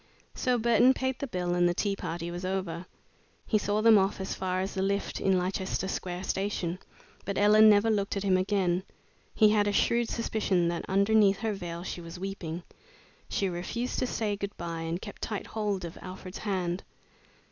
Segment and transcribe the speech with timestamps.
[0.33, 2.87] So Burton paid the bill and the tea party was over.
[3.45, 6.79] He saw them off as far as the lift in Leicester Square Station,
[7.23, 8.81] but Ellen never looked at him again.
[9.35, 12.63] He had a shrewd suspicion that underneath her veil she was weeping.
[13.29, 16.83] She refused to say good bye and kept tight hold of Alfred's hand.